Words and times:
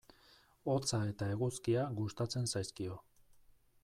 Hotza 0.71 1.01
eta 1.09 1.27
eguzkia 1.33 1.83
gustatzen 1.99 2.49
zaizkio. 2.55 2.97